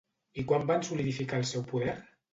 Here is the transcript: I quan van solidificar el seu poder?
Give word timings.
I 0.43 0.45
quan 0.51 0.65
van 0.71 0.87
solidificar 0.87 1.43
el 1.43 1.47
seu 1.51 1.67
poder? 1.75 1.97